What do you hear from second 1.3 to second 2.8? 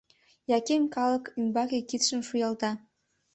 ӱмбаке кидшым шуялта.